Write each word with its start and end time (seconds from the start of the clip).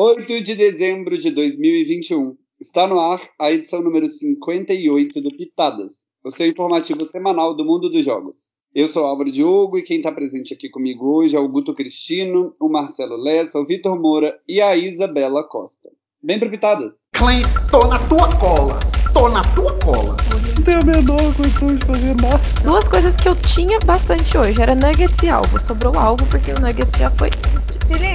8 0.00 0.40
de 0.44 0.54
dezembro 0.54 1.18
de 1.18 1.28
2021. 1.32 2.36
Está 2.60 2.86
no 2.86 3.00
ar 3.00 3.20
a 3.36 3.50
edição 3.50 3.82
número 3.82 4.08
58 4.08 5.20
do 5.20 5.36
Pitadas, 5.36 6.06
o 6.24 6.30
seu 6.30 6.46
informativo 6.46 7.04
semanal 7.04 7.52
do 7.52 7.64
mundo 7.64 7.90
dos 7.90 8.04
jogos. 8.04 8.36
Eu 8.72 8.86
sou 8.86 9.04
Álvaro 9.04 9.32
Diogo 9.32 9.76
e 9.76 9.82
quem 9.82 9.96
está 9.96 10.12
presente 10.12 10.54
aqui 10.54 10.68
comigo 10.68 11.04
hoje 11.16 11.34
é 11.34 11.40
o 11.40 11.48
Guto 11.48 11.74
Cristino, 11.74 12.52
o 12.60 12.68
Marcelo 12.68 13.16
Lessa, 13.16 13.58
o 13.58 13.66
Vitor 13.66 14.00
Moura 14.00 14.38
e 14.46 14.60
a 14.60 14.76
Isabela 14.76 15.42
Costa. 15.42 15.88
Bem 16.22 16.38
pro 16.38 16.48
Pitadas. 16.48 17.06
Clem, 17.14 17.42
tô 17.68 17.88
na 17.88 17.98
tua 18.06 18.28
cola! 18.38 18.78
Tô 19.12 19.28
na 19.28 19.42
tua 19.56 19.76
cola! 19.80 20.16
Não 20.30 20.64
tenho 20.64 20.78
a 20.80 20.84
menor 20.84 21.34
condição 21.34 21.74
de 21.74 21.84
fazer 21.84 22.14
nada. 22.22 22.40
Duas 22.62 22.88
coisas 22.88 23.16
que 23.16 23.28
eu 23.28 23.34
tinha 23.34 23.80
bastante 23.80 24.38
hoje 24.38 24.62
era 24.62 24.76
nuggets 24.76 25.20
e 25.24 25.28
alvo. 25.28 25.60
Sobrou 25.60 25.98
alvo 25.98 26.24
porque 26.26 26.52
o 26.52 26.60
nuggets 26.60 26.96
já 26.96 27.10
foi. 27.10 27.30
Felipe, 27.88 28.07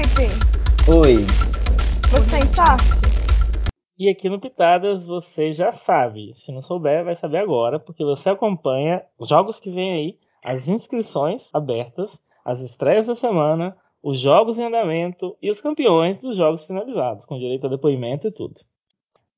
E 3.97 4.09
aqui 4.09 4.27
no 4.27 4.39
Pitadas 4.39 5.05
você 5.05 5.53
já 5.53 5.71
sabe. 5.71 6.33
Se 6.35 6.51
não 6.51 6.61
souber, 6.61 7.05
vai 7.05 7.15
saber 7.15 7.37
agora, 7.37 7.79
porque 7.79 8.03
você 8.03 8.29
acompanha 8.29 9.05
os 9.17 9.29
jogos 9.29 9.59
que 9.59 9.69
vêm 9.69 9.93
aí, 9.93 10.19
as 10.43 10.67
inscrições 10.67 11.47
abertas, 11.53 12.17
as 12.43 12.59
estreias 12.59 13.07
da 13.07 13.15
semana, 13.15 13.77
os 14.01 14.19
jogos 14.19 14.57
em 14.57 14.65
andamento 14.65 15.37
e 15.41 15.49
os 15.49 15.61
campeões 15.61 16.19
dos 16.19 16.35
jogos 16.35 16.65
finalizados, 16.65 17.25
com 17.25 17.37
direito 17.37 17.67
a 17.67 17.69
depoimento 17.69 18.27
e 18.27 18.31
tudo. 18.31 18.59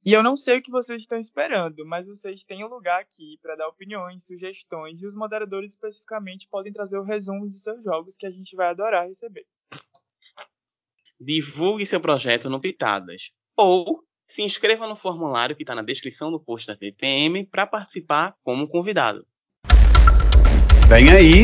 E 0.06 0.14
eu 0.14 0.24
não 0.24 0.36
sei 0.36 0.60
o 0.60 0.62
que 0.62 0.72
vocês 0.72 1.02
estão 1.02 1.18
esperando, 1.18 1.86
mas 1.86 2.08
vocês 2.08 2.44
têm 2.44 2.64
um 2.64 2.68
lugar 2.68 3.02
aqui 3.02 3.40
para 3.42 3.56
dar 3.56 3.68
opiniões, 3.68 4.26
sugestões 4.26 5.02
e 5.02 5.08
os 5.08 5.16
moderadores 5.16 5.72
especificamente 5.72 6.48
podem 6.48 6.72
trazer 6.72 6.98
o 6.98 7.04
resumo 7.04 7.48
dos 7.48 7.62
seus 7.62 7.84
jogos 7.84 8.16
que 8.16 8.26
a 8.26 8.32
gente 8.32 8.56
vai 8.56 8.68
adorar 8.68 9.08
receber. 9.08 9.46
divulgue 11.20 11.86
seu 11.86 12.00
projeto 12.00 12.50
no 12.50 12.62
Pitadas. 12.62 13.32
Ou 13.58 14.04
se 14.28 14.42
inscreva 14.42 14.88
no 14.88 14.96
formulário 14.96 15.56
que 15.56 15.64
está 15.64 15.76
na 15.76 15.82
descrição 15.82 16.32
do 16.32 16.40
post 16.40 16.68
da 16.68 16.76
TPM 16.76 17.46
para 17.46 17.68
participar 17.68 18.36
como 18.44 18.68
convidado. 18.68 19.26
Vem 20.88 21.10
aí! 21.12 21.44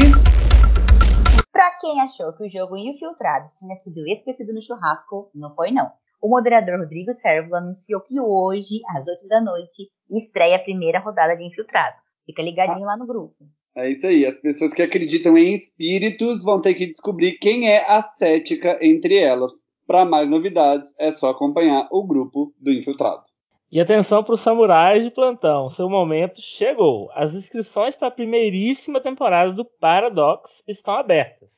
Pra 1.52 1.72
quem 1.80 2.02
achou 2.02 2.34
que 2.34 2.46
o 2.46 2.50
jogo 2.50 2.78
Infiltrados 2.78 3.54
tinha 3.54 3.76
sido 3.76 4.08
esquecido 4.08 4.54
no 4.54 4.62
churrasco, 4.62 5.30
não 5.34 5.54
foi 5.56 5.72
não. 5.72 5.92
O 6.22 6.30
moderador 6.30 6.80
Rodrigo 6.80 7.12
Sérvulo 7.14 7.56
anunciou 7.56 8.00
que 8.02 8.20
hoje, 8.20 8.82
às 8.96 9.08
8 9.08 9.28
da 9.28 9.42
noite, 9.42 9.90
estreia 10.10 10.56
a 10.56 10.60
primeira 10.60 11.00
rodada 11.00 11.36
de 11.36 11.44
Infiltrados. 11.44 12.12
Fica 12.26 12.44
ligadinho 12.44 12.86
lá 12.86 12.96
no 12.96 13.08
grupo. 13.08 13.36
É 13.76 13.90
isso 13.90 14.06
aí, 14.06 14.26
as 14.26 14.40
pessoas 14.40 14.74
que 14.74 14.82
acreditam 14.82 15.38
em 15.38 15.54
espíritos 15.54 16.44
vão 16.44 16.62
ter 16.62 16.74
que 16.74 16.86
descobrir 16.86 17.40
quem 17.40 17.70
é 17.70 17.90
a 17.90 18.04
cética 18.04 18.78
entre 18.82 19.18
elas. 19.18 19.52
Para 19.92 20.06
mais 20.06 20.30
novidades, 20.30 20.96
é 20.98 21.12
só 21.12 21.32
acompanhar 21.32 21.86
o 21.92 22.02
grupo 22.08 22.56
do 22.58 22.72
Infiltrado. 22.72 23.24
E 23.70 23.78
atenção 23.78 24.24
para 24.24 24.36
os 24.36 24.40
samurais 24.40 25.04
de 25.04 25.12
plantão, 25.12 25.70
seu 25.70 25.90
momento 25.90 26.40
chegou. 26.40 27.12
As 27.14 27.34
inscrições 27.34 27.94
para 27.94 28.08
a 28.08 28.12
primeiríssima 28.12 29.02
temporada 29.02 29.52
do 29.52 29.66
Paradox 29.66 30.64
estão 30.66 30.94
abertas. 30.94 31.52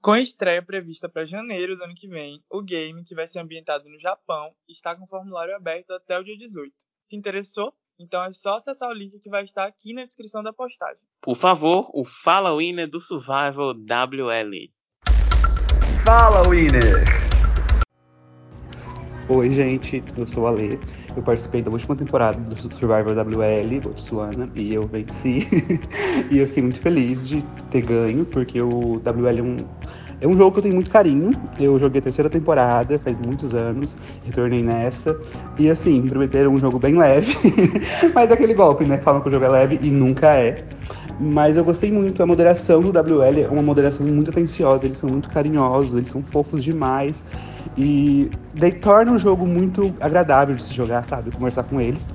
Com 0.00 0.12
a 0.12 0.20
estreia 0.20 0.62
prevista 0.62 1.06
para 1.06 1.26
janeiro 1.26 1.76
do 1.76 1.84
ano 1.84 1.94
que 1.94 2.08
vem, 2.08 2.42
o 2.50 2.62
game, 2.62 3.04
que 3.04 3.14
vai 3.14 3.26
ser 3.26 3.40
ambientado 3.40 3.90
no 3.90 4.00
Japão, 4.00 4.52
está 4.66 4.96
com 4.96 5.04
o 5.04 5.08
formulário 5.08 5.54
aberto 5.54 5.90
até 5.90 6.18
o 6.18 6.24
dia 6.24 6.38
18. 6.38 6.72
Se 7.10 7.14
interessou? 7.14 7.74
Então 8.00 8.24
é 8.24 8.32
só 8.32 8.54
acessar 8.54 8.88
o 8.88 8.94
link 8.94 9.18
que 9.18 9.28
vai 9.28 9.44
estar 9.44 9.66
aqui 9.66 9.92
na 9.92 10.06
descrição 10.06 10.42
da 10.42 10.50
postagem. 10.50 11.02
Por 11.20 11.36
favor, 11.36 11.90
o 11.92 12.06
Fala 12.06 12.56
Winner 12.56 12.88
do 12.88 13.00
Survival 13.00 13.74
WL. 13.74 14.72
Fala, 16.02 16.48
Winner! 16.48 17.25
Oi, 19.28 19.50
gente, 19.50 20.04
eu 20.16 20.24
sou 20.24 20.44
o 20.44 20.46
Ale. 20.46 20.78
Eu 21.16 21.20
participei 21.20 21.60
da 21.60 21.68
última 21.68 21.96
temporada 21.96 22.38
do 22.38 22.56
Survivor 22.56 23.12
WL, 23.12 23.80
Botsuana, 23.82 24.48
e 24.54 24.72
eu 24.72 24.86
venci. 24.86 25.48
e 26.30 26.38
eu 26.38 26.46
fiquei 26.46 26.62
muito 26.62 26.78
feliz 26.78 27.26
de 27.26 27.44
ter 27.68 27.82
ganho, 27.82 28.24
porque 28.24 28.62
o 28.62 29.02
WL 29.04 29.38
é 29.38 29.42
um, 29.42 29.56
é 30.20 30.28
um 30.28 30.36
jogo 30.36 30.52
que 30.52 30.58
eu 30.58 30.62
tenho 30.62 30.76
muito 30.76 30.92
carinho. 30.92 31.32
Eu 31.58 31.76
joguei 31.76 31.98
a 31.98 32.02
terceira 32.02 32.30
temporada, 32.30 33.00
faz 33.00 33.18
muitos 33.18 33.52
anos, 33.52 33.96
retornei 34.24 34.62
nessa. 34.62 35.20
E 35.58 35.68
assim, 35.68 36.02
me 36.02 36.08
prometeram 36.08 36.52
um 36.52 36.58
jogo 36.58 36.78
bem 36.78 36.96
leve, 36.96 37.34
mas 38.14 38.30
é 38.30 38.34
aquele 38.34 38.54
golpe, 38.54 38.84
né? 38.84 38.96
Falam 38.98 39.20
que 39.20 39.28
o 39.28 39.32
jogo 39.32 39.44
é 39.44 39.48
leve 39.48 39.80
e 39.82 39.90
nunca 39.90 40.36
é. 40.36 40.64
Mas 41.18 41.56
eu 41.56 41.64
gostei 41.64 41.90
muito, 41.90 42.22
a 42.22 42.26
moderação 42.26 42.82
do 42.82 42.90
WL 42.90 43.44
é 43.44 43.48
uma 43.48 43.62
moderação 43.62 44.06
muito 44.06 44.30
atenciosa, 44.30 44.84
eles 44.84 44.98
são 44.98 45.08
muito 45.08 45.30
carinhosos, 45.30 45.96
eles 45.96 46.10
são 46.10 46.22
fofos 46.22 46.62
demais. 46.62 47.24
E 47.76 48.30
daí 48.54 48.72
torna 48.72 49.12
o 49.12 49.18
jogo 49.18 49.46
muito 49.46 49.94
agradável 50.00 50.54
de 50.54 50.62
se 50.62 50.74
jogar, 50.74 51.04
sabe? 51.04 51.30
Conversar 51.30 51.62
com 51.64 51.80
eles. 51.80 52.10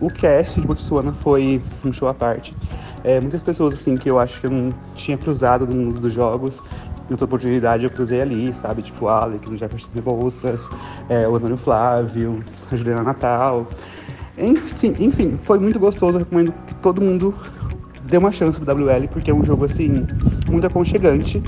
O 0.00 0.08
cast 0.08 0.60
de 0.60 0.66
Botsuana 0.66 1.12
foi 1.12 1.60
um 1.84 1.92
show 1.92 2.08
à 2.08 2.14
parte. 2.14 2.54
É, 3.02 3.20
muitas 3.20 3.42
pessoas 3.42 3.74
assim 3.74 3.96
que 3.96 4.08
eu 4.08 4.18
acho 4.18 4.40
que 4.40 4.46
eu 4.46 4.50
não 4.50 4.72
tinha 4.94 5.18
cruzado 5.18 5.66
no 5.66 5.74
mundo 5.74 6.00
dos 6.00 6.12
jogos, 6.12 6.62
em 7.08 7.12
outra 7.12 7.26
oportunidade 7.26 7.84
eu 7.84 7.90
cruzei 7.90 8.20
ali, 8.22 8.52
sabe? 8.54 8.82
Tipo 8.82 9.08
Alex, 9.08 9.46
o 9.46 9.56
Jefferson 9.56 9.88
Rebouças, 9.94 10.68
é, 11.08 11.28
o 11.28 11.34
Antônio 11.34 11.56
Flávio, 11.56 12.42
a 12.70 12.76
Juliana 12.76 13.02
Natal. 13.02 13.68
Enfim, 14.38 14.96
enfim, 14.98 15.38
foi 15.44 15.58
muito 15.58 15.78
gostoso. 15.78 16.16
Eu 16.16 16.20
recomendo 16.20 16.52
que 16.66 16.74
todo 16.76 17.00
mundo 17.02 17.34
dê 18.04 18.18
uma 18.18 18.32
chance 18.32 18.60
pro 18.60 18.72
WL, 18.72 19.08
porque 19.08 19.30
é 19.30 19.34
um 19.34 19.44
jogo 19.44 19.64
assim, 19.64 20.06
muito 20.48 20.66
aconchegante. 20.66 21.42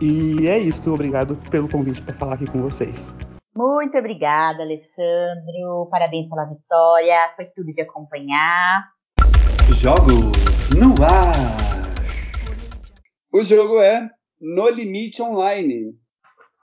E 0.00 0.46
é 0.46 0.58
isso, 0.58 0.92
obrigado 0.92 1.36
pelo 1.50 1.68
convite 1.68 2.02
para 2.02 2.14
falar 2.14 2.34
aqui 2.34 2.46
com 2.46 2.60
vocês. 2.60 3.16
Muito 3.56 3.96
obrigada, 3.96 4.62
Alessandro. 4.62 5.88
Parabéns 5.90 6.28
pela 6.28 6.44
vitória. 6.44 7.32
Foi 7.36 7.44
tudo 7.46 7.72
de 7.72 7.80
acompanhar. 7.80 8.88
Jogos 9.68 10.32
no 10.76 10.94
ar! 11.04 11.32
O 13.32 13.42
jogo 13.42 13.80
é 13.80 14.10
No 14.40 14.68
Limite 14.68 15.22
Online. 15.22 15.94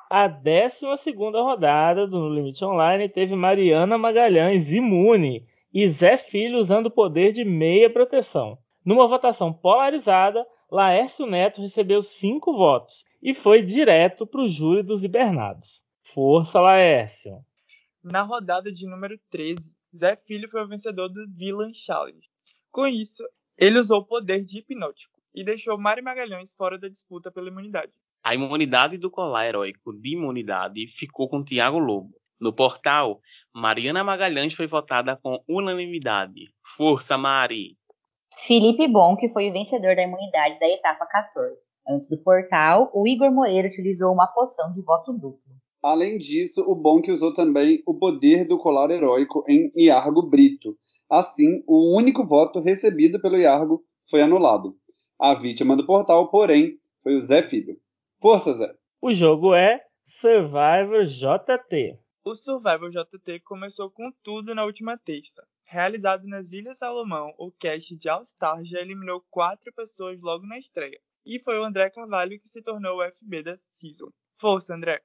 A 0.10 0.28
12 0.28 0.86
rodada 1.16 2.06
do 2.06 2.20
No 2.20 2.36
Limite 2.36 2.64
Online 2.66 3.08
teve 3.08 3.36
Mariana 3.36 3.98
Magalhães 3.98 4.70
imune 4.70 5.46
e 5.74 5.88
Zé 5.90 6.18
Filho 6.18 6.60
usando 6.60 6.88
o 6.88 6.92
poder 6.92 7.32
de 7.32 7.46
meia 7.46 7.90
proteção. 7.90 8.58
Numa 8.84 9.08
votação 9.08 9.54
polarizada, 9.54 10.46
Laércio 10.72 11.26
Neto 11.26 11.62
recebeu 11.62 12.02
cinco 12.02 12.54
votos 12.54 13.06
e 13.22 13.34
foi 13.34 13.62
direto 13.62 14.26
para 14.26 14.42
o 14.42 14.50
júri 14.50 14.82
dos 14.82 15.04
hibernados. 15.04 15.84
Força, 16.02 16.60
Laércio! 16.60 17.46
Na 18.04 18.24
rodada 18.24 18.72
de 18.72 18.88
número 18.88 19.20
13, 19.30 19.76
Zé 19.96 20.18
Filho 20.18 20.50
foi 20.50 20.64
o 20.64 20.68
vencedor 20.68 21.10
do 21.10 21.28
Villain 21.30 21.74
Challenge. 21.74 22.28
Com 22.72 22.88
isso, 22.88 23.24
ele 23.58 23.80
usou 23.80 24.00
o 24.00 24.06
poder 24.06 24.44
de 24.44 24.60
hipnótico 24.60 25.22
e 25.36 25.44
deixou 25.44 25.78
Mari 25.78 26.02
Magalhães 26.02 26.54
fora 26.54 26.80
da 26.80 26.88
disputa 26.88 27.30
pela 27.30 27.50
imunidade. 27.50 27.92
A 28.24 28.34
imunidade 28.34 28.98
do 28.98 29.12
colar 29.12 29.48
heróico 29.48 29.94
de 29.94 30.14
imunidade 30.14 30.88
ficou 30.88 31.30
com 31.30 31.44
Tiago 31.44 31.78
Lobo. 31.78 32.20
No 32.40 32.52
portal, 32.52 33.22
Mariana 33.54 34.04
Magalhães 34.04 34.56
foi 34.56 34.66
votada 34.66 35.16
com 35.16 35.44
unanimidade. 35.48 36.52
Força, 36.64 37.16
Mari! 37.16 37.78
Felipe 38.40 38.88
Bon, 38.88 39.16
que 39.16 39.30
foi 39.30 39.50
o 39.50 39.54
vencedor 39.54 39.96
da 39.96 40.04
imunidade 40.04 40.60
da 40.60 40.68
etapa 40.68 41.06
14. 41.06 41.56
Antes 41.88 42.10
do 42.10 42.18
portal, 42.18 42.90
o 42.94 43.08
Igor 43.08 43.32
Moreira 43.32 43.68
utilizou 43.68 44.14
uma 44.14 44.28
poção 44.28 44.72
de 44.74 44.82
voto 44.82 45.12
duplo. 45.14 45.52
Além 45.84 46.18
disso, 46.18 46.62
o 46.62 46.76
Bonk 46.76 47.12
usou 47.12 47.34
também 47.34 47.82
o 47.88 47.98
poder 47.98 48.46
do 48.48 48.58
colar 48.58 48.92
heróico 48.92 49.44
em 49.48 49.72
Iargo 49.76 50.22
Brito. 50.22 50.78
Assim, 51.10 51.64
o 51.68 51.98
único 51.98 52.26
voto 52.26 52.60
recebido 52.60 53.20
pelo 53.20 53.38
Iargo 53.38 53.84
foi 54.10 54.22
anulado. 54.22 54.76
A 55.20 55.34
vítima 55.34 55.76
do 55.76 55.86
portal, 55.86 56.30
porém, 56.30 56.78
foi 57.04 57.16
o 57.16 57.22
Zé 57.22 57.48
Filho. 57.50 57.78
Força, 58.22 58.54
Zé! 58.54 58.72
O 59.02 59.12
jogo 59.12 59.56
é 59.56 59.82
Survivor 60.06 61.06
JT. 61.06 62.00
O 62.24 62.36
Survival 62.36 62.90
JT 62.90 63.40
começou 63.40 63.90
com 63.90 64.12
tudo 64.24 64.54
na 64.54 64.64
última 64.64 64.96
terça. 64.96 65.44
Realizado 65.72 66.28
nas 66.28 66.52
Ilhas 66.52 66.80
Salomão, 66.80 67.34
o 67.38 67.50
cast 67.50 67.96
de 67.96 68.10
All 68.10 68.26
Star 68.26 68.62
já 68.66 68.82
eliminou 68.82 69.26
quatro 69.30 69.72
pessoas 69.72 70.20
logo 70.20 70.46
na 70.46 70.60
estreia. 70.60 71.00
E 71.26 71.40
foi 71.40 71.58
o 71.58 71.64
André 71.64 71.90
Carvalho 71.90 72.38
que 72.42 72.50
se 72.50 72.62
tornou 72.62 72.98
o 72.98 73.10
FB 73.10 73.42
da 73.42 73.56
season. 73.56 74.10
Força, 74.38 74.76
André! 74.76 75.02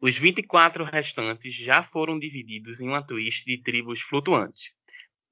Os 0.00 0.16
24 0.16 0.84
restantes 0.84 1.52
já 1.52 1.82
foram 1.82 2.16
divididos 2.16 2.80
em 2.80 2.86
uma 2.86 3.04
twist 3.04 3.44
de 3.44 3.60
tribos 3.60 4.02
flutuantes. 4.02 4.72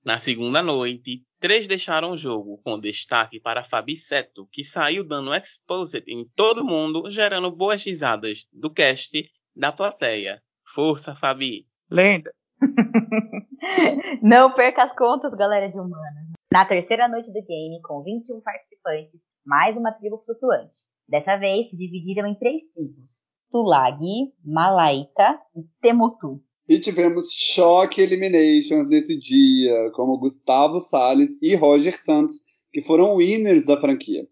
Na 0.04 0.18
segunda 0.18 0.60
noite, 0.60 1.24
três 1.38 1.68
deixaram 1.68 2.10
o 2.10 2.16
jogo, 2.16 2.58
com 2.64 2.80
destaque 2.80 3.38
para 3.38 3.62
Fabi 3.62 3.94
Seto, 3.94 4.48
que 4.50 4.64
saiu 4.64 5.04
dando 5.04 5.32
exposed 5.32 6.02
em 6.08 6.28
todo 6.34 6.64
mundo, 6.64 7.08
gerando 7.08 7.52
boas 7.52 7.84
risadas 7.84 8.48
do 8.52 8.68
cast 8.68 9.22
da 9.54 9.70
plateia. 9.70 10.42
Força, 10.66 11.14
Fabi! 11.14 11.68
Lenda! 11.88 12.34
Não 14.22 14.52
perca 14.52 14.84
as 14.84 14.92
contas, 14.94 15.34
galera 15.34 15.68
de 15.68 15.78
humanas. 15.78 16.32
Na 16.52 16.64
terceira 16.64 17.08
noite 17.08 17.32
do 17.32 17.42
game, 17.42 17.80
com 17.82 18.02
21 18.02 18.40
participantes, 18.40 19.20
mais 19.44 19.76
uma 19.76 19.92
tribo 19.92 20.18
flutuante. 20.24 20.76
Dessa 21.08 21.36
vez 21.36 21.70
se 21.70 21.76
dividiram 21.76 22.28
em 22.28 22.34
três 22.34 22.64
tribos: 22.70 23.26
Tulagi, 23.50 24.32
Malaita 24.44 25.38
e 25.56 25.62
Temotu. 25.80 26.42
E 26.68 26.78
tivemos 26.78 27.32
choque 27.32 28.00
eliminations 28.00 28.86
nesse 28.88 29.18
dia, 29.18 29.90
como 29.92 30.18
Gustavo 30.18 30.80
Salles 30.80 31.36
e 31.42 31.54
Roger 31.54 31.98
Santos, 31.98 32.36
que 32.72 32.80
foram 32.80 33.16
winners 33.16 33.64
da 33.64 33.78
franquia. 33.78 34.26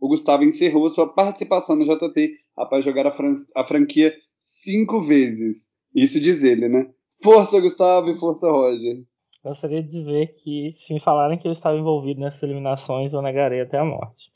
O 0.00 0.08
Gustavo 0.08 0.44
encerrou 0.44 0.88
sua 0.90 1.12
participação 1.12 1.76
no 1.76 1.84
JT 1.84 2.32
após 2.56 2.84
jogar 2.84 3.06
a, 3.06 3.12
fran 3.12 3.32
a 3.54 3.64
franquia 3.64 4.14
cinco 4.40 5.00
vezes. 5.00 5.68
Isso 5.94 6.20
diz 6.20 6.42
ele, 6.42 6.68
né? 6.68 6.90
Força, 7.22 7.60
Gustavo, 7.60 8.10
e 8.10 8.14
força, 8.14 8.50
Roger. 8.50 9.02
Gostaria 9.44 9.82
de 9.82 9.88
dizer 9.88 10.34
que, 10.42 10.72
se 10.74 10.92
me 10.92 11.00
falarem 11.00 11.38
que 11.38 11.46
eu 11.46 11.52
estava 11.52 11.76
envolvido 11.76 12.20
nessas 12.20 12.42
eliminações, 12.42 13.12
eu 13.12 13.22
negarei 13.22 13.60
até 13.60 13.78
a 13.78 13.84
morte. 13.84 14.32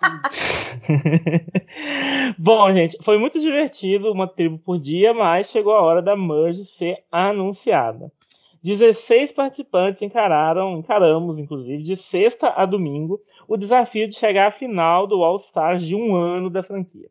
Bom, 2.38 2.72
gente, 2.72 2.96
foi 3.02 3.18
muito 3.18 3.38
divertido, 3.38 4.12
uma 4.12 4.26
tribo 4.26 4.58
por 4.58 4.78
dia, 4.78 5.12
mas 5.12 5.50
chegou 5.50 5.74
a 5.74 5.82
hora 5.82 6.02
da 6.02 6.16
merge 6.16 6.64
ser 6.64 7.04
anunciada. 7.10 8.10
16 8.62 9.32
participantes 9.32 10.02
encararam, 10.02 10.78
encaramos 10.78 11.38
inclusive, 11.38 11.82
de 11.82 11.96
sexta 11.96 12.48
a 12.48 12.66
domingo, 12.66 13.18
o 13.48 13.56
desafio 13.56 14.06
de 14.06 14.14
chegar 14.14 14.48
à 14.48 14.50
final 14.50 15.06
do 15.06 15.24
All 15.24 15.36
Stars 15.36 15.82
de 15.82 15.94
um 15.94 16.14
ano 16.14 16.50
da 16.50 16.62
franquia. 16.62 17.08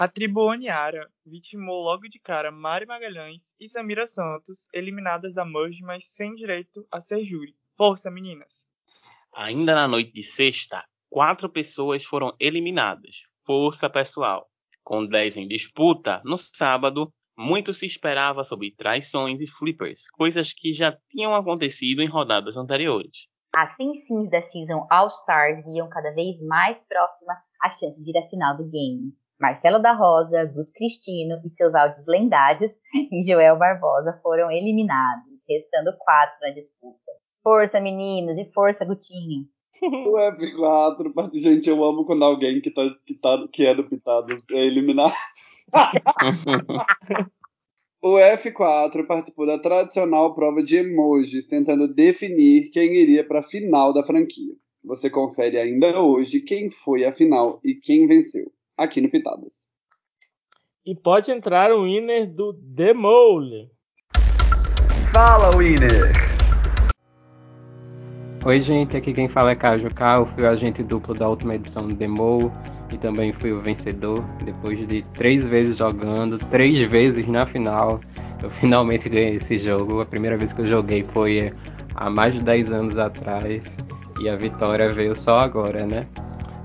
A 0.00 0.08
tribo 0.08 0.46
Oniara 0.46 1.10
vitimou 1.26 1.82
logo 1.82 2.08
de 2.08 2.18
cara 2.18 2.50
Mari 2.50 2.86
Magalhães 2.86 3.54
e 3.60 3.68
Samira 3.68 4.06
Santos, 4.06 4.66
eliminadas 4.72 5.34
da 5.34 5.44
merge, 5.44 5.82
mas 5.82 6.06
sem 6.06 6.34
direito 6.34 6.88
a 6.90 7.02
ser 7.02 7.22
júri. 7.22 7.54
Força, 7.76 8.10
meninas! 8.10 8.64
Ainda 9.36 9.74
na 9.74 9.86
noite 9.86 10.10
de 10.10 10.22
sexta, 10.22 10.82
quatro 11.10 11.50
pessoas 11.50 12.02
foram 12.02 12.34
eliminadas. 12.40 13.24
Força, 13.44 13.90
pessoal! 13.90 14.48
Com 14.82 15.04
10 15.04 15.36
em 15.36 15.46
disputa, 15.46 16.22
no 16.24 16.38
sábado, 16.38 17.12
muito 17.36 17.74
se 17.74 17.84
esperava 17.84 18.42
sobre 18.42 18.74
traições 18.74 19.38
e 19.38 19.46
flippers, 19.46 20.08
coisas 20.12 20.50
que 20.54 20.72
já 20.72 20.96
tinham 21.10 21.34
acontecido 21.34 22.00
em 22.00 22.08
rodadas 22.08 22.56
anteriores. 22.56 23.28
As 23.54 23.76
Sims 23.76 24.30
da 24.30 24.40
Season 24.40 24.86
All 24.88 25.08
Stars 25.08 25.62
viam 25.66 25.90
cada 25.90 26.10
vez 26.12 26.40
mais 26.40 26.82
próxima 26.84 27.36
a 27.60 27.68
chance 27.68 28.02
de 28.02 28.10
ir 28.12 28.16
à 28.16 28.26
final 28.28 28.56
do 28.56 28.64
game. 28.64 29.12
Marcelo 29.40 29.78
da 29.78 29.92
Rosa, 29.92 30.44
Guto 30.44 30.70
Cristino 30.74 31.40
e 31.42 31.48
seus 31.48 31.74
áudios 31.74 32.06
lendários 32.06 32.72
e 33.10 33.24
Joel 33.24 33.56
Barbosa 33.56 34.20
foram 34.22 34.50
eliminados, 34.50 35.42
restando 35.48 35.96
quatro 35.98 36.36
na 36.42 36.50
disputa. 36.50 36.98
Força, 37.42 37.80
meninos, 37.80 38.38
e 38.38 38.44
força, 38.52 38.84
Gutinho. 38.84 39.46
O 39.82 40.18
F4, 40.18 41.32
gente, 41.32 41.70
eu 41.70 41.82
amo 41.82 42.04
quando 42.04 42.22
alguém 42.22 42.60
que, 42.60 42.70
tá, 42.70 42.82
que, 43.06 43.14
tá, 43.14 43.48
que 43.50 43.64
é 43.64 43.74
do 43.74 43.88
Pitados 43.88 44.44
é 44.50 44.66
eliminado. 44.66 45.14
o 48.02 48.16
F4 48.16 49.06
participou 49.06 49.46
da 49.46 49.58
tradicional 49.58 50.34
prova 50.34 50.62
de 50.62 50.76
emojis, 50.76 51.46
tentando 51.46 51.88
definir 51.88 52.68
quem 52.70 52.94
iria 52.94 53.26
para 53.26 53.40
a 53.40 53.42
final 53.42 53.94
da 53.94 54.04
franquia. 54.04 54.52
Você 54.84 55.08
confere 55.08 55.58
ainda 55.58 55.98
hoje 55.98 56.40
quem 56.40 56.68
foi 56.70 57.06
a 57.06 57.12
final 57.12 57.58
e 57.64 57.74
quem 57.74 58.06
venceu, 58.06 58.52
aqui 58.80 59.00
no 59.00 59.10
Pitadas. 59.10 59.68
E 60.84 60.94
pode 60.94 61.30
entrar 61.30 61.70
o 61.70 61.84
winner 61.84 62.26
do 62.26 62.52
Demole. 62.54 63.70
Fala, 65.12 65.54
winner! 65.56 66.10
Oi, 68.42 68.60
gente, 68.60 68.96
aqui 68.96 69.12
quem 69.12 69.28
fala 69.28 69.50
é 69.50 69.54
Caio 69.54 69.94
K. 69.94 70.16
Eu 70.16 70.26
fui 70.26 70.44
o 70.44 70.48
agente 70.48 70.82
duplo 70.82 71.14
da 71.14 71.28
última 71.28 71.54
edição 71.54 71.86
do 71.86 71.94
Demo 71.94 72.50
e 72.90 72.96
também 72.96 73.34
fui 73.34 73.52
o 73.52 73.60
vencedor. 73.60 74.24
Depois 74.42 74.88
de 74.88 75.02
três 75.12 75.46
vezes 75.46 75.76
jogando, 75.76 76.38
três 76.38 76.80
vezes 76.90 77.28
na 77.28 77.44
final, 77.44 78.00
eu 78.42 78.48
finalmente 78.48 79.10
ganhei 79.10 79.36
esse 79.36 79.58
jogo. 79.58 80.00
A 80.00 80.06
primeira 80.06 80.38
vez 80.38 80.54
que 80.54 80.62
eu 80.62 80.66
joguei 80.66 81.04
foi 81.04 81.52
há 81.94 82.08
mais 82.08 82.32
de 82.32 82.40
10 82.40 82.72
anos 82.72 82.96
atrás 82.96 83.76
e 84.22 84.28
a 84.28 84.36
vitória 84.36 84.90
veio 84.90 85.14
só 85.14 85.40
agora, 85.40 85.86
né? 85.86 86.06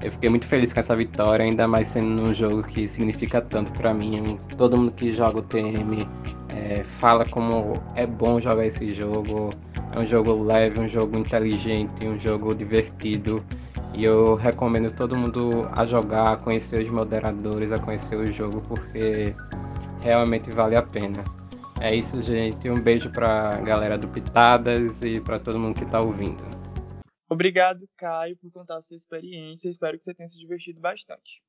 Eu 0.06 0.12
fiquei 0.12 0.30
muito 0.30 0.46
feliz 0.46 0.72
com 0.72 0.80
essa 0.80 0.96
vitória, 0.96 1.44
ainda 1.44 1.68
mais 1.68 1.88
sendo 1.88 2.06
num 2.06 2.32
jogo 2.32 2.62
que 2.62 2.88
significa 2.88 3.42
tanto 3.42 3.72
para 3.72 3.92
mim. 3.92 4.38
Todo 4.56 4.78
mundo 4.78 4.92
que 4.92 5.12
joga 5.12 5.40
o 5.40 5.42
TM 5.42 6.08
é, 6.50 6.84
fala 7.00 7.26
como 7.26 7.82
é 7.96 8.06
bom 8.06 8.40
jogar 8.40 8.68
esse 8.68 8.94
jogo. 8.94 9.50
É 9.94 10.00
um 10.00 10.06
jogo 10.06 10.44
leve, 10.44 10.80
um 10.80 10.88
jogo 10.88 11.18
inteligente, 11.18 12.06
um 12.06 12.20
jogo 12.20 12.54
divertido. 12.54 13.44
E 13.96 14.04
eu 14.04 14.36
recomendo 14.36 14.92
todo 14.92 15.16
mundo 15.16 15.68
a 15.72 15.88
jogar, 15.88 16.34
a 16.34 16.38
conhecer 16.38 16.86
os 16.86 16.92
moderadores, 16.92 17.72
a 17.72 17.80
conhecer 17.80 18.16
o 18.16 18.32
jogo, 18.32 18.62
porque 18.68 19.34
realmente 20.02 20.52
vale 20.52 20.76
a 20.76 20.84
pena. 20.84 21.24
É 21.82 21.96
isso, 21.96 22.22
gente. 22.22 22.70
Um 22.70 22.80
beijo 22.80 23.10
pra 23.10 23.56
galera 23.62 23.98
do 23.98 24.08
Pitadas 24.08 25.02
e 25.02 25.20
para 25.20 25.40
todo 25.40 25.58
mundo 25.58 25.80
que 25.80 25.86
tá 25.86 26.00
ouvindo. 26.00 26.55
Obrigado, 27.36 27.86
Caio, 27.98 28.38
por 28.38 28.50
contar 28.50 28.78
a 28.78 28.82
sua 28.82 28.96
experiência. 28.96 29.68
Espero 29.68 29.98
que 29.98 30.06
você 30.06 30.14
tenha 30.14 30.30
se 30.30 30.40
divertido 30.40 30.80
bastante. 30.80 31.44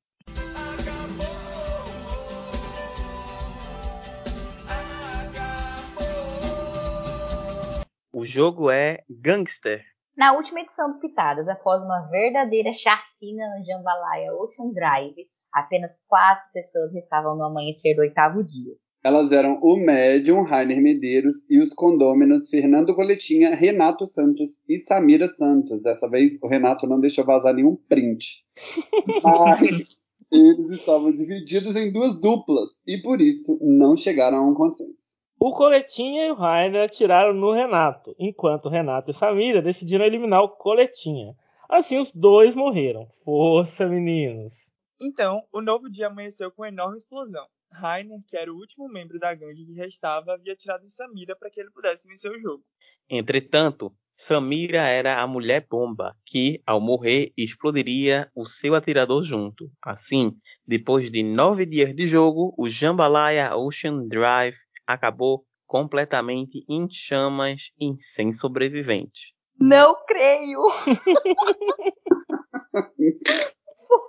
O 8.11 8.25
jogo 8.25 8.69
é 8.69 9.05
Gangster. 9.09 9.85
Na 10.17 10.33
última 10.33 10.59
edição 10.59 10.91
do 10.91 10.99
Pitadas, 10.99 11.47
após 11.47 11.81
uma 11.81 12.09
verdadeira 12.09 12.73
chacina 12.73 13.45
no 13.57 13.63
Jambalaya 13.63 14.33
Ocean 14.33 14.73
Drive, 14.73 15.29
apenas 15.53 16.03
quatro 16.05 16.51
pessoas 16.51 16.91
restavam 16.91 17.37
no 17.37 17.45
amanhecer 17.45 17.95
do 17.95 18.01
oitavo 18.01 18.43
dia. 18.43 18.75
Elas 19.07 19.31
eram 19.31 19.57
o 19.61 19.77
médium 19.77 20.43
Rainer 20.43 20.81
Medeiros 20.81 21.49
e 21.49 21.59
os 21.59 21.71
condôminos 21.71 22.49
Fernando 22.49 22.93
Coletinha, 22.93 23.55
Renato 23.55 24.05
Santos 24.05 24.65
e 24.67 24.77
Samira 24.77 25.29
Santos. 25.29 25.81
Dessa 25.81 26.09
vez 26.09 26.37
o 26.43 26.47
Renato 26.49 26.85
não 26.85 26.99
deixou 26.99 27.23
vazar 27.23 27.53
nenhum 27.53 27.77
print. 27.87 28.43
Mas 29.23 29.97
eles 30.29 30.69
estavam 30.71 31.15
divididos 31.15 31.73
em 31.77 31.89
duas 31.89 32.19
duplas 32.19 32.83
e 32.85 33.01
por 33.01 33.21
isso 33.21 33.57
não 33.61 33.95
chegaram 33.95 34.39
a 34.39 34.51
um 34.51 34.53
consenso. 34.53 35.15
O 35.39 35.53
Coletinha 35.53 36.25
e 36.25 36.31
o 36.31 36.35
Rainer 36.35 36.83
atiraram 36.83 37.33
no 37.33 37.53
Renato, 37.53 38.13
enquanto 38.19 38.67
Renato 38.67 39.11
e 39.11 39.13
Samira 39.13 39.61
decidiram 39.61 40.03
eliminar 40.03 40.43
o 40.43 40.49
Coletinha. 40.49 41.33
Assim, 41.69 41.97
os 41.97 42.11
dois 42.11 42.55
morreram. 42.55 43.07
Força, 43.23 43.87
meninos! 43.87 44.53
Então, 45.01 45.41
o 45.53 45.61
novo 45.61 45.89
dia 45.89 46.07
amanheceu 46.07 46.51
com 46.51 46.63
uma 46.63 46.67
enorme 46.67 46.97
explosão. 46.97 47.45
Rainer, 47.71 48.19
que 48.27 48.37
era 48.37 48.51
o 48.51 48.57
último 48.57 48.87
membro 48.87 49.19
da 49.19 49.33
gangue 49.33 49.65
que 49.65 49.73
restava, 49.73 50.33
havia 50.33 50.55
tirado 50.55 50.85
em 50.85 50.89
Samira 50.89 51.35
para 51.35 51.49
que 51.49 51.59
ele 51.59 51.71
pudesse 51.71 52.07
vencer 52.07 52.31
o 52.31 52.39
jogo. 52.39 52.63
Entretanto, 53.09 53.93
Samira 54.15 54.81
era 54.81 55.21
a 55.21 55.27
mulher 55.27 55.67
bomba, 55.69 56.15
que, 56.25 56.61
ao 56.65 56.81
morrer, 56.81 57.31
explodiria 57.37 58.31
o 58.35 58.45
seu 58.45 58.73
atirador 58.73 59.23
junto. 59.23 59.71
Assim, 59.81 60.35
depois 60.65 61.11
de 61.11 61.21
nove 61.21 61.65
dias 61.65 61.95
de 61.95 62.07
jogo, 62.07 62.53
o 62.57 62.67
Jambalaya 62.67 63.55
Ocean 63.55 64.07
Drive 64.07 64.55
acabou 64.87 65.45
completamente 65.67 66.65
em 66.67 66.87
chamas 66.89 67.71
e 67.79 67.95
sem 67.99 68.33
sobreviventes. 68.33 69.33
Não 69.59 69.95
creio! 70.05 70.61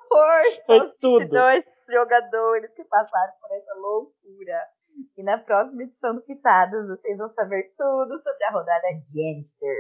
Força 0.09 0.63
Foi 0.67 0.81
aos 0.81 0.95
tudo. 0.95 1.21
22 1.21 1.65
jogadores 1.91 2.71
que 2.75 2.85
passaram 2.85 3.33
por 3.41 3.57
essa 3.57 3.75
loucura. 3.75 4.61
E 5.17 5.23
na 5.23 5.39
próxima 5.39 5.83
edição 5.83 6.15
do 6.15 6.23
Pitadas, 6.23 6.87
vocês 6.89 7.19
vão 7.19 7.29
saber 7.31 7.73
tudo 7.77 8.19
sobre 8.19 8.45
a 8.45 8.51
rodada 8.51 8.87
Janister. 9.05 9.75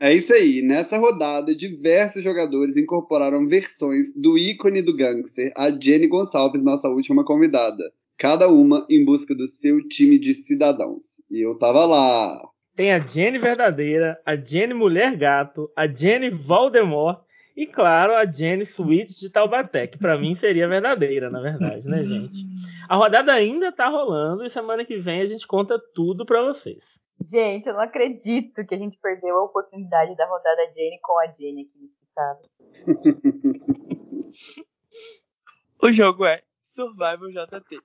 É 0.00 0.12
isso 0.12 0.32
aí. 0.32 0.62
Nessa 0.62 0.96
rodada, 0.96 1.54
diversos 1.54 2.22
jogadores 2.22 2.76
incorporaram 2.76 3.48
versões 3.48 4.14
do 4.14 4.38
ícone 4.38 4.80
do 4.80 4.96
gangster, 4.96 5.52
a 5.56 5.70
Jenny 5.70 6.06
Gonçalves, 6.06 6.62
nossa 6.62 6.88
última 6.88 7.24
convidada. 7.24 7.92
Cada 8.16 8.48
uma 8.48 8.86
em 8.88 9.04
busca 9.04 9.34
do 9.34 9.46
seu 9.46 9.86
time 9.88 10.18
de 10.18 10.34
cidadãos. 10.34 11.20
E 11.30 11.44
eu 11.44 11.58
tava 11.58 11.84
lá. 11.84 12.40
Tem 12.76 12.92
a 12.92 13.00
Jenny 13.00 13.38
verdadeira, 13.38 14.20
a 14.24 14.36
Jenny 14.36 14.72
mulher 14.72 15.16
gato, 15.16 15.68
a 15.76 15.88
Jenny 15.88 16.30
Voldemort 16.30 17.27
e, 17.58 17.66
claro, 17.66 18.14
a 18.14 18.24
Jenny 18.24 18.64
Switch 18.64 19.18
de 19.18 19.28
Taubaté, 19.28 19.88
que 19.88 19.98
pra 19.98 20.16
mim 20.16 20.36
seria 20.36 20.68
verdadeira, 20.68 21.28
na 21.28 21.40
verdade, 21.40 21.88
né, 21.88 22.04
gente? 22.04 22.46
A 22.88 22.94
rodada 22.94 23.32
ainda 23.32 23.72
tá 23.72 23.88
rolando 23.88 24.44
e 24.44 24.48
semana 24.48 24.84
que 24.84 24.96
vem 24.96 25.22
a 25.22 25.26
gente 25.26 25.44
conta 25.44 25.76
tudo 25.92 26.24
pra 26.24 26.40
vocês. 26.40 27.00
Gente, 27.20 27.66
eu 27.66 27.74
não 27.74 27.80
acredito 27.80 28.64
que 28.64 28.72
a 28.76 28.78
gente 28.78 28.96
perdeu 29.02 29.36
a 29.36 29.42
oportunidade 29.42 30.14
da 30.14 30.24
rodada 30.28 30.70
Jenny 30.72 31.00
com 31.02 31.18
a 31.18 31.26
Jenny 31.26 31.62
aqui 31.62 31.80
nesse 31.80 31.98
Pitadas. 31.98 32.46
O 35.82 35.92
jogo 35.92 36.24
é 36.24 36.42
Survival 36.60 37.28
JT. 37.30 37.80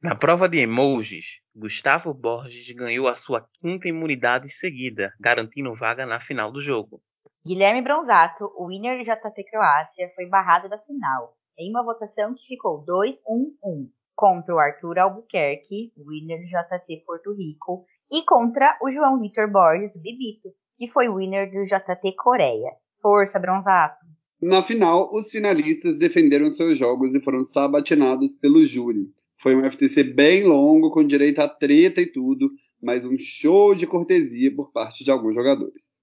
Na 0.00 0.14
prova 0.14 0.48
de 0.48 0.58
emojis, 0.58 1.40
Gustavo 1.54 2.14
Borges 2.14 2.70
ganhou 2.72 3.08
a 3.08 3.16
sua 3.16 3.44
quinta 3.60 3.88
imunidade 3.88 4.50
seguida, 4.50 5.12
garantindo 5.18 5.74
vaga 5.74 6.06
na 6.06 6.20
final 6.20 6.52
do 6.52 6.60
jogo. 6.60 7.02
Guilherme 7.46 7.82
Bronzato, 7.82 8.50
o 8.56 8.68
winner 8.68 8.96
do 8.96 9.04
JT 9.04 9.44
Croácia, 9.50 10.10
foi 10.16 10.24
barrado 10.24 10.66
da 10.66 10.78
final, 10.78 11.36
em 11.58 11.68
uma 11.68 11.84
votação 11.84 12.34
que 12.34 12.46
ficou 12.46 12.82
2-1-1. 12.86 13.90
contra 14.16 14.54
o 14.54 14.58
Arthur 14.58 14.98
Albuquerque, 14.98 15.92
winner 15.98 16.40
do 16.40 16.46
JT 16.46 17.04
Porto 17.04 17.34
Rico, 17.34 17.84
e 18.10 18.24
contra 18.24 18.78
o 18.80 18.90
João 18.90 19.20
Vitor 19.20 19.50
Borges, 19.52 19.94
o 19.94 20.00
Bibito, 20.00 20.48
que 20.78 20.88
foi 20.88 21.06
winner 21.10 21.50
do 21.50 21.66
JT 21.66 22.16
Coreia. 22.16 22.70
Força, 23.02 23.38
Bronzato! 23.38 24.06
Na 24.40 24.62
final, 24.62 25.10
os 25.12 25.30
finalistas 25.30 25.98
defenderam 25.98 26.46
seus 26.46 26.78
jogos 26.78 27.14
e 27.14 27.20
foram 27.20 27.44
sabatinados 27.44 28.34
pelo 28.36 28.64
júri. 28.64 29.12
Foi 29.36 29.54
um 29.54 29.70
FTC 29.70 30.02
bem 30.02 30.44
longo, 30.44 30.90
com 30.90 31.06
direito 31.06 31.40
a 31.40 31.48
treta 31.48 32.00
e 32.00 32.10
tudo, 32.10 32.50
mas 32.82 33.04
um 33.04 33.18
show 33.18 33.74
de 33.74 33.86
cortesia 33.86 34.54
por 34.54 34.72
parte 34.72 35.04
de 35.04 35.10
alguns 35.10 35.34
jogadores. 35.34 35.93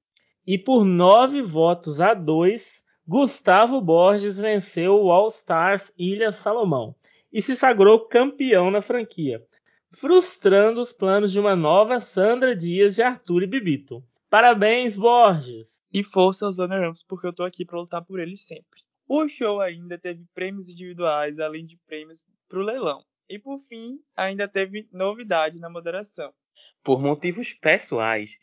E 0.45 0.57
por 0.57 0.83
nove 0.83 1.41
votos 1.41 2.01
a 2.01 2.13
dois, 2.13 2.83
Gustavo 3.07 3.79
Borges 3.79 4.37
venceu 4.37 4.95
o 4.95 5.11
All 5.11 5.27
Stars 5.27 5.91
Ilha 5.97 6.31
Salomão 6.31 6.95
e 7.31 7.41
se 7.41 7.55
sagrou 7.55 8.07
campeão 8.07 8.71
na 8.71 8.81
franquia, 8.81 9.45
frustrando 9.91 10.81
os 10.81 10.91
planos 10.91 11.31
de 11.31 11.39
uma 11.39 11.55
nova 11.55 11.99
Sandra 11.99 12.55
Dias 12.55 12.95
de 12.95 13.01
Arthur 13.01 13.43
e 13.43 13.47
Bibito. 13.47 14.03
Parabéns, 14.29 14.97
Borges! 14.97 15.67
E 15.93 16.03
força 16.03 16.45
aos 16.45 16.57
runner-ups, 16.57 17.03
porque 17.03 17.27
eu 17.27 17.33
tô 17.33 17.43
aqui 17.43 17.65
para 17.65 17.79
lutar 17.79 18.03
por 18.03 18.19
eles 18.19 18.41
sempre. 18.41 18.81
O 19.07 19.27
show 19.27 19.59
ainda 19.59 19.97
teve 19.97 20.25
prêmios 20.33 20.69
individuais, 20.69 21.37
além 21.37 21.65
de 21.65 21.77
prêmios 21.85 22.23
pro 22.47 22.61
leilão. 22.63 23.03
E 23.29 23.37
por 23.37 23.59
fim, 23.59 23.99
ainda 24.15 24.47
teve 24.47 24.87
novidade 24.91 25.59
na 25.59 25.69
moderação. 25.69 26.33
Por 26.81 27.01
motivos 27.01 27.53
pessoais, 27.53 28.37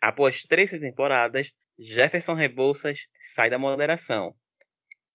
após 0.00 0.42
13 0.44 0.80
temporadas, 0.80 1.52
Jefferson 1.78 2.34
Rebouças 2.34 3.06
sai 3.20 3.50
da 3.50 3.58
moderação. 3.58 4.34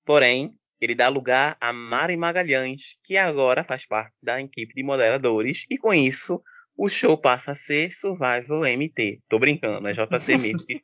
Porém, 0.05 0.53
ele 0.79 0.93
dá 0.95 1.07
lugar 1.07 1.57
a 1.59 1.71
Mari 1.73 2.17
Magalhães, 2.17 2.97
que 3.03 3.17
agora 3.17 3.63
faz 3.63 3.85
parte 3.85 4.15
da 4.21 4.41
equipe 4.41 4.73
de 4.73 4.83
moderadores, 4.83 5.65
e 5.69 5.77
com 5.77 5.93
isso 5.93 6.41
o 6.77 6.89
show 6.89 7.17
passa 7.17 7.53
a 7.53 7.55
ser 7.55 7.91
Survival 7.93 8.61
MT. 8.61 9.21
Tô 9.29 9.39
brincando, 9.39 9.87
é 9.87 9.93
JT 9.93 10.37
mesmo. 10.37 10.59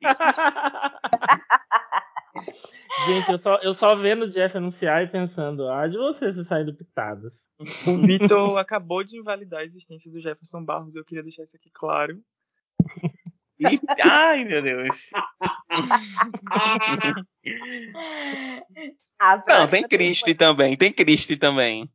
Gente, 3.05 3.31
eu 3.31 3.37
só, 3.37 3.59
eu 3.61 3.73
só 3.73 3.95
vendo 3.95 4.23
o 4.25 4.27
Jeff 4.27 4.55
anunciar 4.55 5.03
e 5.03 5.07
pensando, 5.07 5.67
ah, 5.69 5.87
de 5.87 5.97
você 5.97 6.31
se 6.31 6.45
sair 6.45 6.65
do 6.65 6.73
Pitadas. 6.73 7.45
O 7.87 7.97
Vitor 7.97 8.57
acabou 8.57 9.03
de 9.03 9.17
invalidar 9.17 9.61
a 9.61 9.65
existência 9.65 10.09
do 10.11 10.21
Jefferson 10.21 10.63
Barros, 10.63 10.95
eu 10.95 11.03
queria 11.03 11.23
deixar 11.23 11.43
isso 11.43 11.57
aqui 11.57 11.69
claro. 11.73 12.21
E, 13.61 13.79
ai, 14.01 14.43
meu 14.43 14.61
Deus. 14.61 15.11
Não, 19.47 19.67
tem 19.67 19.83
Cristi 19.83 20.33
também, 20.33 20.75
tem 20.75 20.91
Cristi 20.91 21.37
também. 21.37 21.87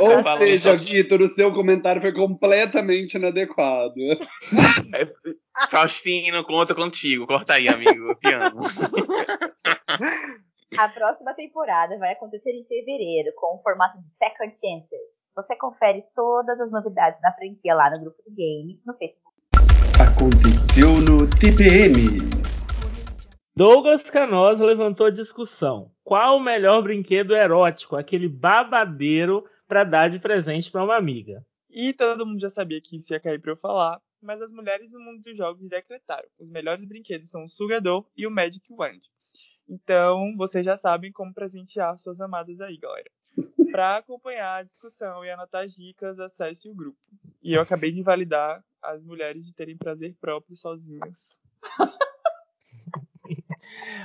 Ou 0.00 0.38
seja, 0.38 0.76
Vitor, 0.76 1.22
o 1.22 1.28
seu 1.28 1.52
comentário 1.52 2.00
foi 2.00 2.12
completamente 2.12 3.14
inadequado. 3.14 3.94
Faustino, 5.70 6.44
conta 6.44 6.74
contigo. 6.74 7.26
Corta 7.26 7.54
aí, 7.54 7.68
amigo. 7.68 8.14
Te 8.16 8.34
amo. 8.34 8.60
A 10.76 10.88
próxima 10.88 11.32
temporada 11.34 11.96
vai 11.98 12.12
acontecer 12.12 12.50
em 12.50 12.64
fevereiro, 12.64 13.32
com 13.36 13.56
o 13.56 13.62
formato 13.62 13.98
de 14.00 14.10
Second 14.10 14.52
Chances. 14.52 15.17
Você 15.38 15.54
confere 15.54 16.02
todas 16.16 16.60
as 16.60 16.68
novidades 16.68 17.20
da 17.20 17.32
franquia 17.32 17.72
lá 17.72 17.88
no 17.92 18.00
grupo 18.00 18.20
do 18.28 18.34
game, 18.34 18.82
no 18.84 18.92
Facebook. 18.94 19.36
Aconteceu 19.96 21.00
no 21.00 21.28
TPM. 21.38 22.42
Douglas 23.54 24.02
Canosa 24.02 24.64
levantou 24.64 25.06
a 25.06 25.12
discussão. 25.12 25.92
Qual 26.02 26.38
o 26.38 26.42
melhor 26.42 26.82
brinquedo 26.82 27.36
erótico, 27.36 27.94
aquele 27.94 28.28
babadeiro 28.28 29.48
para 29.68 29.84
dar 29.84 30.08
de 30.08 30.18
presente 30.18 30.72
para 30.72 30.82
uma 30.82 30.96
amiga? 30.96 31.46
E 31.70 31.92
todo 31.92 32.26
mundo 32.26 32.40
já 32.40 32.50
sabia 32.50 32.80
que 32.80 32.96
isso 32.96 33.12
ia 33.12 33.20
cair 33.20 33.40
para 33.40 33.52
eu 33.52 33.56
falar, 33.56 34.02
mas 34.20 34.42
as 34.42 34.50
mulheres 34.50 34.92
no 34.92 34.98
mundo 34.98 35.20
dos 35.20 35.36
jogos 35.36 35.68
decretaram. 35.68 36.28
Os 36.36 36.50
melhores 36.50 36.84
brinquedos 36.84 37.30
são 37.30 37.44
o 37.44 37.48
sugador 37.48 38.04
e 38.16 38.26
o 38.26 38.30
Magic 38.30 38.66
Wand. 38.72 39.02
Então, 39.68 40.34
vocês 40.36 40.64
já 40.64 40.76
sabem 40.76 41.12
como 41.12 41.32
presentear 41.32 41.96
suas 41.96 42.20
amadas 42.20 42.60
aí, 42.60 42.76
galera. 42.76 43.08
Para 43.70 43.98
acompanhar 43.98 44.56
a 44.56 44.62
discussão 44.62 45.24
e 45.24 45.30
anotar 45.30 45.64
as 45.64 45.74
dicas, 45.74 46.18
acesse 46.18 46.68
o 46.68 46.74
grupo. 46.74 46.98
E 47.42 47.54
eu 47.54 47.60
acabei 47.60 47.92
de 47.92 48.00
invalidar 48.00 48.64
as 48.82 49.04
mulheres 49.04 49.44
de 49.44 49.54
terem 49.54 49.76
prazer 49.76 50.16
próprio 50.20 50.56
sozinhas. 50.56 51.38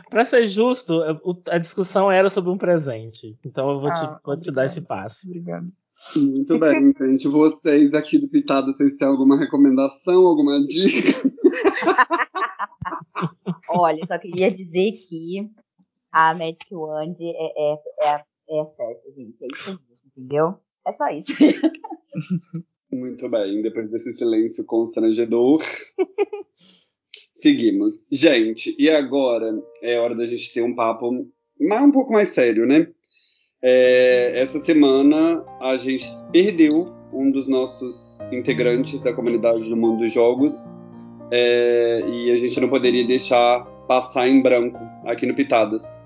Para 0.10 0.26
ser 0.26 0.48
justo, 0.48 1.02
a 1.48 1.58
discussão 1.58 2.12
era 2.12 2.30
sobre 2.30 2.52
um 2.52 2.58
presente. 2.58 3.40
Então 3.44 3.72
eu 3.72 3.80
vou, 3.80 3.90
ah, 3.90 3.94
te, 3.94 4.08
vou 4.24 4.40
te, 4.40 4.52
dar 4.52 4.66
esse 4.66 4.82
passo. 4.82 5.26
Obrigado. 5.26 5.72
Muito 6.16 6.60
bem, 6.60 6.94
gente. 6.98 7.28
Vocês 7.28 7.94
aqui 7.94 8.18
do 8.18 8.30
Pitado, 8.30 8.74
vocês 8.74 8.96
têm 8.96 9.08
alguma 9.08 9.38
recomendação, 9.38 10.26
alguma 10.26 10.66
dica? 10.68 11.10
Olha, 13.70 14.06
só 14.06 14.18
queria 14.20 14.52
dizer 14.52 14.92
que 14.94 15.50
a 16.12 16.34
Magic 16.34 16.66
Wand 16.72 17.16
é, 17.22 17.54
é, 17.58 17.78
é, 18.10 18.26
é 18.62 18.66
certa, 18.66 19.12
gente. 19.12 19.38
É 19.42 19.48
isso 19.48 19.80
entendeu? 20.16 20.56
É 20.88 20.94
só 20.94 21.08
isso. 21.10 21.34
Muito 22.92 23.28
bem, 23.28 23.62
depois 23.62 23.90
desse 23.90 24.14
silêncio 24.14 24.66
constrangedor. 24.66 25.62
Seguimos. 27.34 28.08
Gente, 28.12 28.76
e 28.80 28.90
agora 28.90 29.62
é 29.82 30.00
hora 30.00 30.16
da 30.16 30.26
gente 30.26 30.54
ter 30.54 30.62
um 30.62 30.76
papo 30.76 31.28
mais, 31.60 31.84
um 31.84 31.92
pouco 31.92 32.14
mais 32.14 32.30
sério, 32.30 32.66
né? 32.66 32.88
É, 33.62 34.40
essa 34.40 34.60
semana 34.60 35.44
a 35.60 35.76
gente 35.78 36.06
perdeu 36.32 36.94
um 37.14 37.32
dos 37.32 37.48
nossos 37.48 38.20
integrantes 38.32 39.00
da 39.00 39.14
comunidade 39.14 39.70
do 39.70 39.78
mundo 39.78 40.00
dos 40.00 40.12
jogos 40.12 40.54
é, 41.32 42.02
e 42.06 42.32
a 42.32 42.38
gente 42.38 42.60
não 42.60 42.70
poderia 42.70 43.06
deixar 43.06 43.66
passar 43.88 44.28
em 44.28 44.42
branco 44.42 44.78
aqui 45.06 45.26
no 45.26 45.34
Pitadas. 45.34 46.03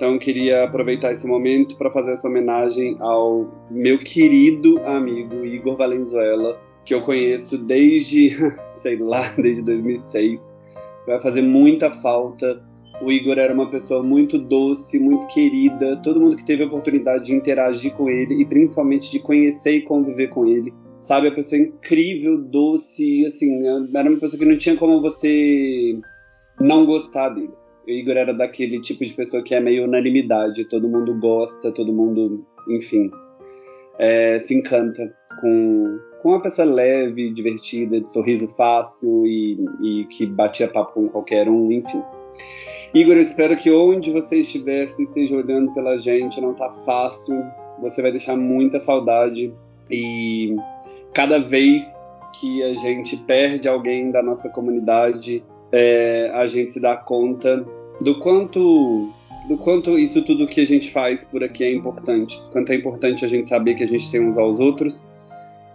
Então 0.00 0.18
queria 0.18 0.64
aproveitar 0.64 1.12
esse 1.12 1.26
momento 1.26 1.76
para 1.76 1.92
fazer 1.92 2.12
essa 2.12 2.26
homenagem 2.26 2.96
ao 3.00 3.46
meu 3.70 3.98
querido 3.98 4.80
amigo 4.86 5.44
Igor 5.44 5.76
Valenzuela, 5.76 6.58
que 6.86 6.94
eu 6.94 7.02
conheço 7.02 7.58
desde, 7.58 8.30
sei 8.72 8.96
lá, 8.96 9.20
desde 9.36 9.62
2006 9.62 10.58
vai 11.06 11.20
fazer 11.20 11.42
muita 11.42 11.90
falta. 11.90 12.64
O 13.02 13.12
Igor 13.12 13.38
era 13.38 13.52
uma 13.52 13.68
pessoa 13.68 14.02
muito 14.02 14.38
doce, 14.38 14.98
muito 14.98 15.26
querida. 15.26 15.98
Todo 16.02 16.18
mundo 16.18 16.34
que 16.34 16.46
teve 16.46 16.62
a 16.62 16.66
oportunidade 16.66 17.24
de 17.24 17.34
interagir 17.34 17.92
com 17.92 18.08
ele 18.08 18.40
e 18.40 18.46
principalmente 18.46 19.10
de 19.10 19.18
conhecer 19.18 19.72
e 19.72 19.82
conviver 19.82 20.28
com 20.28 20.46
ele, 20.46 20.72
sabe? 20.98 21.28
A 21.28 21.32
pessoa 21.32 21.60
incrível, 21.60 22.38
doce, 22.38 23.26
assim, 23.26 23.66
era 23.94 24.08
uma 24.08 24.18
pessoa 24.18 24.38
que 24.38 24.46
não 24.46 24.56
tinha 24.56 24.78
como 24.78 25.02
você 25.02 26.00
não 26.58 26.86
gostar 26.86 27.28
dele. 27.28 27.59
Igor 27.90 28.16
era 28.16 28.32
daquele 28.32 28.80
tipo 28.80 29.04
de 29.04 29.12
pessoa 29.12 29.42
que 29.42 29.54
é 29.54 29.60
meio 29.60 29.84
unanimidade, 29.84 30.68
todo 30.68 30.88
mundo 30.88 31.18
gosta, 31.18 31.72
todo 31.72 31.92
mundo, 31.92 32.44
enfim, 32.68 33.10
é, 33.98 34.38
se 34.38 34.54
encanta 34.54 35.12
com, 35.40 35.98
com 36.22 36.30
uma 36.30 36.42
pessoa 36.42 36.66
leve, 36.66 37.30
divertida, 37.32 38.00
de 38.00 38.10
sorriso 38.10 38.48
fácil 38.56 39.26
e, 39.26 39.58
e 39.82 40.04
que 40.06 40.26
batia 40.26 40.68
papo 40.68 40.94
com 40.94 41.08
qualquer 41.08 41.48
um, 41.48 41.70
enfim. 41.70 42.02
Igor, 42.94 43.14
eu 43.14 43.22
espero 43.22 43.56
que 43.56 43.70
onde 43.70 44.10
você 44.10 44.40
estiver, 44.40 44.88
se 44.88 45.02
esteja 45.02 45.36
olhando 45.36 45.72
pela 45.72 45.96
gente, 45.96 46.40
não 46.40 46.54
tá 46.54 46.68
fácil. 46.84 47.36
Você 47.80 48.02
vai 48.02 48.10
deixar 48.10 48.36
muita 48.36 48.80
saudade 48.80 49.52
e 49.90 50.56
cada 51.12 51.38
vez 51.38 51.84
que 52.40 52.62
a 52.62 52.74
gente 52.74 53.16
perde 53.18 53.68
alguém 53.68 54.10
da 54.10 54.22
nossa 54.22 54.48
comunidade, 54.48 55.44
é, 55.72 56.30
a 56.34 56.46
gente 56.46 56.72
se 56.72 56.80
dá 56.80 56.96
conta 56.96 57.64
do 58.00 58.18
quanto 58.18 59.12
do 59.48 59.56
quanto 59.56 59.98
isso 59.98 60.22
tudo 60.22 60.46
que 60.46 60.60
a 60.60 60.66
gente 60.66 60.90
faz 60.90 61.26
por 61.26 61.42
aqui 61.42 61.64
é 61.64 61.72
importante, 61.72 62.40
do 62.40 62.50
quanto 62.50 62.72
é 62.72 62.76
importante 62.76 63.24
a 63.24 63.28
gente 63.28 63.48
saber 63.48 63.74
que 63.74 63.82
a 63.82 63.86
gente 63.86 64.10
tem 64.10 64.20
uns 64.20 64.38
aos 64.38 64.60
outros. 64.60 65.04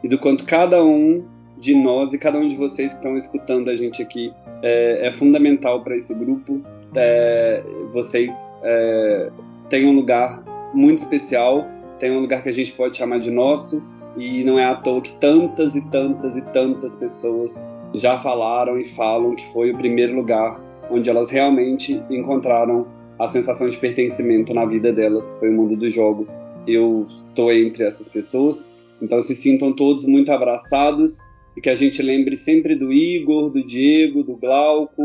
E 0.03 0.07
do 0.07 0.17
quanto 0.17 0.45
cada 0.45 0.83
um 0.83 1.25
de 1.57 1.73
nós 1.73 2.13
e 2.13 2.17
cada 2.17 2.37
um 2.37 2.47
de 2.47 2.55
vocês 2.55 2.91
que 2.91 2.97
estão 2.97 3.17
escutando 3.17 3.69
a 3.69 3.75
gente 3.75 4.01
aqui 4.01 4.31
é, 4.61 5.07
é 5.07 5.11
fundamental 5.11 5.83
para 5.83 5.95
esse 5.95 6.13
grupo. 6.13 6.61
É, 6.95 7.63
vocês 7.91 8.33
é, 8.63 9.29
têm 9.67 9.85
um 9.85 9.93
lugar 9.93 10.43
muito 10.73 10.99
especial, 10.99 11.67
tem 11.99 12.11
um 12.11 12.19
lugar 12.19 12.43
que 12.43 12.49
a 12.49 12.53
gente 12.53 12.71
pode 12.73 12.97
chamar 12.97 13.19
de 13.19 13.31
nosso. 13.31 13.81
E 14.15 14.43
não 14.45 14.57
é 14.57 14.63
à 14.63 14.75
toa 14.75 15.01
que 15.01 15.11
tantas 15.13 15.75
e 15.75 15.81
tantas 15.89 16.37
e 16.37 16.41
tantas 16.53 16.95
pessoas 16.95 17.67
já 17.93 18.17
falaram 18.17 18.79
e 18.79 18.85
falam 18.85 19.35
que 19.35 19.45
foi 19.51 19.71
o 19.71 19.77
primeiro 19.77 20.15
lugar 20.15 20.61
onde 20.89 21.09
elas 21.09 21.29
realmente 21.29 22.01
encontraram 22.09 22.87
a 23.17 23.27
sensação 23.27 23.69
de 23.69 23.77
pertencimento 23.77 24.53
na 24.53 24.65
vida 24.65 24.91
delas 24.91 25.35
foi 25.39 25.49
o 25.49 25.53
mundo 25.53 25.75
dos 25.75 25.93
jogos. 25.93 26.29
Eu 26.67 27.07
tô 27.33 27.51
entre 27.51 27.83
essas 27.83 28.07
pessoas, 28.07 28.75
então 29.01 29.21
se 29.21 29.35
sintam 29.35 29.73
todos 29.73 30.05
muito 30.05 30.31
abraçados 30.31 31.17
e 31.55 31.61
que 31.61 31.69
a 31.69 31.75
gente 31.75 32.01
lembre 32.01 32.35
sempre 32.35 32.75
do 32.75 32.91
Igor, 32.91 33.49
do 33.49 33.63
Diego, 33.63 34.23
do 34.23 34.35
Glauco, 34.35 35.03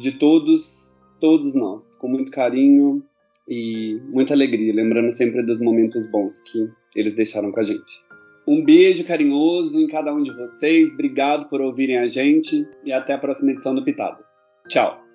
de 0.00 0.12
todos, 0.12 1.06
todos 1.20 1.54
nós, 1.54 1.94
com 1.96 2.08
muito 2.08 2.30
carinho 2.30 3.02
e 3.46 4.00
muita 4.08 4.32
alegria, 4.32 4.72
lembrando 4.72 5.10
sempre 5.10 5.44
dos 5.44 5.60
momentos 5.60 6.06
bons 6.06 6.40
que 6.40 6.68
eles 6.96 7.14
deixaram 7.14 7.52
com 7.52 7.60
a 7.60 7.64
gente. 7.64 8.02
Um 8.48 8.64
beijo 8.64 9.04
carinhoso 9.04 9.78
em 9.78 9.86
cada 9.86 10.12
um 10.12 10.22
de 10.22 10.34
vocês, 10.34 10.92
obrigado 10.92 11.48
por 11.48 11.60
ouvirem 11.60 11.98
a 11.98 12.06
gente 12.06 12.66
e 12.84 12.92
até 12.92 13.12
a 13.12 13.18
próxima 13.18 13.52
edição 13.52 13.74
do 13.74 13.84
Pitadas. 13.84 14.42
Tchau! 14.68 15.11